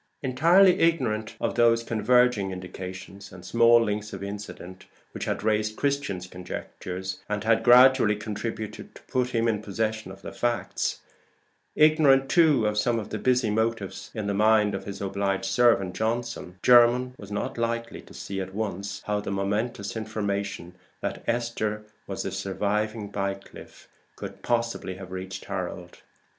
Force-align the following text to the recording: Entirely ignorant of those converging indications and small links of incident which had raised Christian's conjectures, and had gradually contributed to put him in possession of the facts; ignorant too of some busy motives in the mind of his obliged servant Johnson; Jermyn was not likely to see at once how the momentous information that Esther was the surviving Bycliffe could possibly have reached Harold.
Entirely 0.23 0.79
ignorant 0.79 1.35
of 1.39 1.53
those 1.53 1.83
converging 1.83 2.49
indications 2.49 3.31
and 3.31 3.45
small 3.45 3.83
links 3.83 4.13
of 4.13 4.23
incident 4.23 4.87
which 5.11 5.25
had 5.25 5.43
raised 5.43 5.75
Christian's 5.75 6.25
conjectures, 6.25 7.19
and 7.29 7.43
had 7.43 7.61
gradually 7.61 8.15
contributed 8.15 8.95
to 8.95 9.01
put 9.07 9.29
him 9.29 9.47
in 9.47 9.61
possession 9.61 10.11
of 10.11 10.23
the 10.23 10.31
facts; 10.31 11.01
ignorant 11.75 12.29
too 12.29 12.65
of 12.65 12.79
some 12.79 12.97
busy 13.05 13.51
motives 13.51 14.09
in 14.15 14.25
the 14.25 14.33
mind 14.33 14.73
of 14.73 14.85
his 14.85 15.01
obliged 15.01 15.45
servant 15.45 15.93
Johnson; 15.95 16.57
Jermyn 16.63 17.13
was 17.19 17.31
not 17.31 17.59
likely 17.59 18.01
to 18.01 18.13
see 18.15 18.41
at 18.41 18.55
once 18.55 19.03
how 19.05 19.19
the 19.19 19.29
momentous 19.29 19.95
information 19.95 20.73
that 21.01 21.23
Esther 21.27 21.83
was 22.07 22.23
the 22.23 22.31
surviving 22.31 23.07
Bycliffe 23.11 23.87
could 24.15 24.41
possibly 24.41 24.95
have 24.95 25.11
reached 25.11 25.45
Harold. 25.45 25.99